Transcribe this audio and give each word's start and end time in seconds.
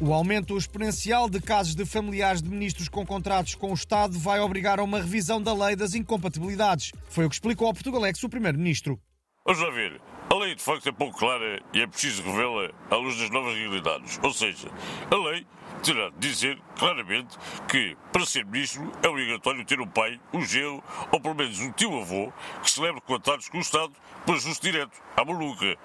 O 0.00 0.12
aumento 0.12 0.56
exponencial 0.56 1.30
de 1.30 1.40
casos 1.40 1.74
de 1.74 1.86
familiares 1.86 2.42
de 2.42 2.48
ministros 2.48 2.88
com 2.88 3.06
contratos 3.06 3.54
com 3.54 3.70
o 3.70 3.74
Estado 3.74 4.18
vai 4.18 4.40
obrigar 4.40 4.80
a 4.80 4.82
uma 4.82 4.98
revisão 4.98 5.40
da 5.40 5.54
lei 5.54 5.76
das 5.76 5.94
incompatibilidades. 5.94 6.90
Foi 7.08 7.24
o 7.24 7.28
que 7.28 7.36
explicou 7.36 7.68
ao 7.68 7.74
Portugalex 7.74 8.22
o 8.22 8.28
Primeiro-Ministro. 8.28 8.98
Vamos 9.46 9.74
ver. 9.74 10.00
A 10.30 10.34
lei 10.34 10.54
de 10.54 10.62
facto 10.62 10.88
é 10.88 10.92
pouco 10.92 11.18
clara 11.18 11.62
e 11.72 11.80
é 11.80 11.86
preciso 11.86 12.22
revê-la 12.22 12.70
à 12.90 12.96
luz 12.96 13.16
das 13.18 13.30
novas 13.30 13.54
realidades. 13.54 14.18
Ou 14.22 14.32
seja, 14.32 14.68
a 15.10 15.16
lei 15.16 15.46
terá 15.84 16.08
de 16.08 16.30
dizer 16.30 16.58
claramente 16.78 17.36
que, 17.68 17.94
para 18.10 18.24
ser 18.24 18.46
ministro, 18.46 18.90
é 19.02 19.08
obrigatório 19.08 19.64
ter 19.66 19.80
um 19.80 19.86
pai, 19.86 20.18
um 20.32 20.40
gelo 20.40 20.82
ou 21.12 21.20
pelo 21.20 21.34
menos 21.34 21.60
um 21.60 21.70
tio-avô 21.72 22.32
que 22.62 22.70
celebre 22.70 23.02
contratos 23.02 23.48
com 23.50 23.58
o 23.58 23.60
Estado 23.60 23.92
por 24.24 24.34
ajuste 24.34 24.70
direto, 24.70 24.98
à 25.14 25.24
maluca. 25.24 25.76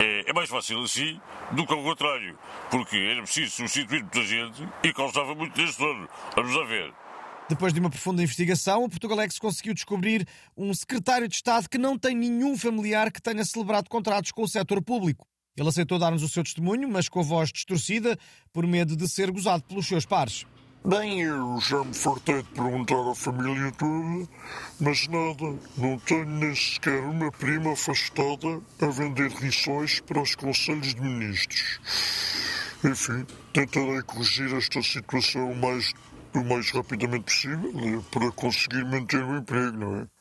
É, 0.00 0.28
é, 0.28 0.32
mais 0.32 0.50
fácil 0.50 0.82
assim 0.82 1.20
do 1.52 1.64
que 1.64 1.72
ao 1.72 1.82
contrário, 1.82 2.36
porque 2.70 2.96
era 2.96 3.22
preciso 3.22 3.52
substituir 3.52 4.02
muita 4.02 4.22
gente 4.24 4.68
e 4.82 4.92
causava 4.92 5.34
muito 5.34 5.54
transtorno. 5.54 6.08
Vamos 6.34 6.56
a 6.56 6.64
ver. 6.64 6.92
Depois 7.48 7.72
de 7.72 7.78
uma 7.78 7.88
profunda 7.88 8.24
investigação, 8.24 8.82
o 8.82 8.88
Portugalex 8.88 9.38
conseguiu 9.38 9.72
descobrir 9.72 10.26
um 10.56 10.74
secretário 10.74 11.28
de 11.28 11.36
Estado 11.36 11.68
que 11.68 11.78
não 11.78 11.96
tem 11.96 12.16
nenhum 12.16 12.58
familiar 12.58 13.12
que 13.12 13.22
tenha 13.22 13.44
celebrado 13.44 13.88
contratos 13.88 14.32
com 14.32 14.42
o 14.42 14.48
setor 14.48 14.82
público. 14.82 15.28
Ele 15.56 15.68
aceitou 15.68 15.98
dar-nos 15.98 16.22
o 16.22 16.28
seu 16.28 16.44
testemunho, 16.44 16.88
mas 16.88 17.08
com 17.08 17.20
a 17.20 17.22
voz 17.22 17.50
distorcida, 17.50 18.18
por 18.52 18.66
medo 18.66 18.96
de 18.96 19.08
ser 19.08 19.30
gozado 19.30 19.64
pelos 19.64 19.86
seus 19.86 20.04
pares. 20.04 20.46
Bem, 20.84 21.22
eu 21.22 21.58
já 21.60 21.82
me 21.82 21.92
fartei 21.92 22.42
de 22.42 22.48
perguntar 22.50 23.10
à 23.10 23.12
família 23.12 23.72
toda, 23.72 24.28
mas 24.78 25.08
nada, 25.08 25.58
não 25.76 25.98
tenho 25.98 26.26
nem 26.26 26.54
sequer 26.54 27.00
uma 27.00 27.32
prima 27.32 27.72
afastada 27.72 28.62
a 28.80 28.86
vender 28.86 29.32
lições 29.40 29.98
para 29.98 30.22
os 30.22 30.36
conselhos 30.36 30.94
de 30.94 31.00
ministros. 31.00 31.80
Enfim, 32.84 33.26
tentarei 33.52 34.00
corrigir 34.02 34.54
esta 34.54 34.80
situação 34.80 35.50
o 35.50 35.56
mais, 35.56 35.92
o 36.32 36.44
mais 36.44 36.70
rapidamente 36.70 37.24
possível 37.24 37.72
eh, 37.74 38.02
para 38.12 38.30
conseguir 38.30 38.84
manter 38.84 39.24
o 39.24 39.38
emprego, 39.38 39.76
não 39.76 39.96
é? 40.02 40.15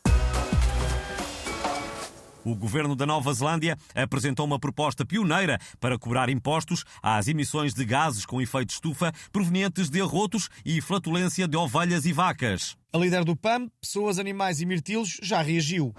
O 2.46 2.56
governo 2.56 2.96
da 2.96 3.08
Nova 3.08 3.34
Zelândia 3.34 3.76
apresentou 3.96 4.46
uma 4.46 4.60
proposta 4.60 5.04
pioneira 5.04 5.60
para 5.80 5.98
cobrar 5.98 6.30
impostos 6.30 6.86
às 7.02 7.28
emissões 7.28 7.74
de 7.74 7.84
gases 7.84 8.24
com 8.24 8.40
efeito 8.40 8.70
estufa 8.70 9.12
provenientes 9.34 9.90
de 9.90 10.00
arrotos 10.00 10.48
e 10.64 10.80
flatulência 10.80 11.48
de 11.48 11.58
ovelhas 11.58 12.06
e 12.06 12.14
vacas. 12.14 12.78
A 12.96 12.98
líder 12.98 13.26
do 13.26 13.36
PAM, 13.36 13.68
Pessoas, 13.82 14.20
Animais 14.20 14.62
e 14.62 14.66
Mirtilos, 14.66 15.20
já 15.22 15.42
reagiu. 15.42 15.94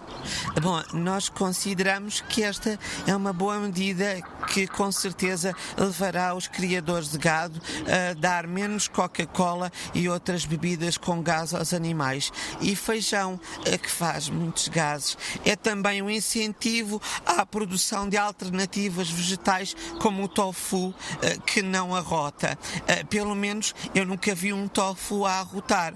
Bom, 0.63 0.83
nós 0.95 1.29
consideramos 1.29 2.23
que 2.23 2.43
esta 2.43 2.79
é 3.07 3.15
uma 3.15 3.35
boa 3.35 3.59
medida 3.59 4.19
que 4.47 4.67
com 4.67 4.91
certeza 4.91 5.55
levará 5.77 6.35
os 6.35 6.49
criadores 6.49 7.11
de 7.11 7.19
gado 7.19 7.61
a 7.87 8.15
dar 8.15 8.47
menos 8.47 8.89
Coca-Cola 8.89 9.71
e 9.93 10.09
outras 10.09 10.47
bebidas 10.47 10.97
com 10.97 11.23
gás 11.23 11.53
aos 11.53 11.75
animais. 11.75 12.33
E 12.63 12.75
feijão, 12.75 13.39
eh, 13.67 13.77
que 13.77 13.91
faz 13.91 14.31
muitos 14.31 14.69
gases, 14.69 15.19
é 15.45 15.55
também 15.55 16.01
um 16.01 16.09
incentivo 16.09 17.03
à 17.27 17.45
produção 17.45 18.09
de 18.09 18.17
alternativas 18.17 19.11
vegetais 19.11 19.77
como 20.01 20.25
o 20.25 20.29
tofu, 20.29 20.95
eh, 21.21 21.37
que 21.45 21.61
não 21.61 21.95
arrota. 21.95 22.59
Eh, 22.87 23.05
pelo 23.05 23.35
menos 23.35 23.75
eu 23.95 24.07
nunca 24.07 24.35
vi 24.35 24.55
um 24.55 24.67
tofu 24.67 25.27
a 25.27 25.41
arrotar. 25.41 25.95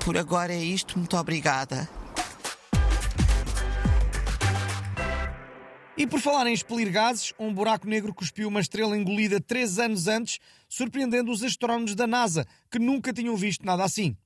Por 0.00 0.25
agora 0.26 0.52
é 0.52 0.58
isto, 0.58 0.98
muito 0.98 1.16
obrigada. 1.16 1.88
E 5.96 6.04
por 6.04 6.20
falar 6.20 6.48
em 6.48 6.52
expelir 6.52 6.90
gases, 6.90 7.32
um 7.38 7.54
buraco 7.54 7.86
negro 7.86 8.12
cuspiu 8.12 8.48
uma 8.48 8.60
estrela 8.60 8.98
engolida 8.98 9.40
três 9.40 9.78
anos 9.78 10.08
antes, 10.08 10.40
surpreendendo 10.68 11.30
os 11.30 11.44
astrónomos 11.44 11.94
da 11.94 12.08
NASA, 12.08 12.44
que 12.68 12.80
nunca 12.80 13.12
tinham 13.12 13.36
visto 13.36 13.64
nada 13.64 13.84
assim. 13.84 14.16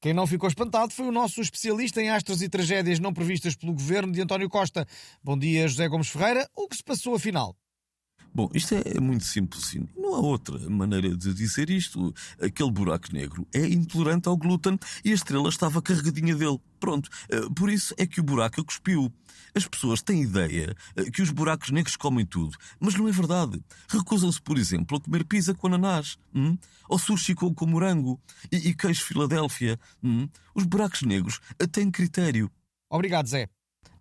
Quem 0.00 0.14
não 0.14 0.24
ficou 0.24 0.48
espantado 0.48 0.92
foi 0.92 1.08
o 1.08 1.12
nosso 1.12 1.40
especialista 1.40 2.00
em 2.00 2.10
astros 2.10 2.42
e 2.42 2.48
tragédias 2.48 3.00
não 3.00 3.12
previstas 3.12 3.56
pelo 3.56 3.72
governo 3.72 4.12
de 4.12 4.22
António 4.22 4.48
Costa. 4.48 4.86
Bom 5.22 5.36
dia, 5.36 5.66
José 5.66 5.88
Gomes 5.88 6.08
Ferreira. 6.08 6.48
O 6.54 6.68
que 6.68 6.76
se 6.76 6.84
passou 6.84 7.16
afinal? 7.16 7.56
Bom, 8.32 8.48
isto 8.54 8.74
é 8.74 9.00
muito 9.00 9.24
simples. 9.24 9.76
Não 9.96 10.14
há 10.14 10.20
outra 10.20 10.58
maneira 10.70 11.16
de 11.16 11.34
dizer 11.34 11.68
isto. 11.68 12.14
Aquele 12.40 12.70
buraco 12.70 13.12
negro 13.12 13.46
é 13.52 13.66
intolerante 13.66 14.28
ao 14.28 14.36
glúten 14.36 14.78
e 15.04 15.10
a 15.10 15.14
estrela 15.14 15.48
estava 15.48 15.82
carregadinha 15.82 16.34
dele. 16.34 16.60
Pronto. 16.78 17.10
Eh, 17.28 17.40
por 17.54 17.68
isso 17.68 17.92
é 17.98 18.06
que 18.06 18.20
o 18.20 18.22
buraco 18.22 18.60
a 18.60 18.64
cuspiu. 18.64 19.12
As 19.54 19.66
pessoas 19.66 20.00
têm 20.00 20.22
ideia 20.22 20.76
eh, 20.96 21.10
que 21.10 21.22
os 21.22 21.30
buracos 21.30 21.70
negros 21.70 21.96
comem 21.96 22.24
tudo, 22.24 22.56
mas 22.78 22.94
não 22.94 23.08
é 23.08 23.12
verdade. 23.12 23.60
Recusam-se, 23.88 24.40
por 24.40 24.56
exemplo, 24.56 24.96
a 24.96 25.00
comer 25.00 25.24
pizza 25.24 25.52
com 25.52 25.66
ananás, 25.66 26.16
hum? 26.34 26.56
ou 26.88 26.98
sushi 26.98 27.34
com, 27.34 27.52
com 27.52 27.66
morango 27.66 28.20
e, 28.50 28.68
e 28.68 28.74
queijo 28.74 29.04
Filadélfia. 29.04 29.78
Hum? 30.02 30.28
Os 30.54 30.64
buracos 30.64 31.02
negros 31.02 31.40
têm 31.72 31.90
critério. 31.90 32.50
Obrigado, 32.88 33.26
Zé. 33.26 33.48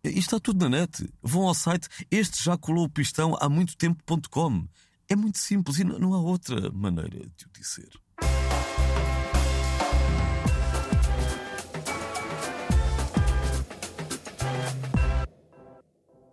Isto 0.04 0.20
está 0.20 0.40
tudo 0.40 0.70
na 0.70 0.80
net. 0.80 1.10
Vão 1.22 1.48
ao 1.48 1.54
site 1.54 1.88
este 2.10 2.44
já 2.44 2.58
colou 2.58 2.86
o 2.86 2.90
pistão 2.90 3.38
há 3.40 3.50
muito 3.50 3.76
tempo.com. 3.78 4.68
É 5.08 5.16
muito 5.16 5.40
simples 5.40 5.80
e 5.80 5.84
não 5.84 6.14
há 6.14 6.20
outra 6.20 6.72
maneira 6.72 7.20
de 7.20 7.46
o 7.46 7.50
dizer. 7.52 7.90